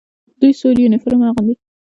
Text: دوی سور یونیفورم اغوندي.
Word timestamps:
دوی 0.39 0.51
سور 0.59 0.75
یونیفورم 0.83 1.21
اغوندي. 1.27 1.55